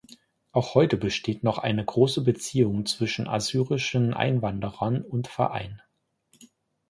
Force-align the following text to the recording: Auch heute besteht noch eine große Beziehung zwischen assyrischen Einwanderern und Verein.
Auch 0.51 0.73
heute 0.73 0.97
besteht 0.97 1.43
noch 1.43 1.59
eine 1.59 1.85
große 1.85 2.21
Beziehung 2.23 2.87
zwischen 2.87 3.27
assyrischen 3.27 4.15
Einwanderern 4.15 5.03
und 5.03 5.27
Verein. 5.27 5.79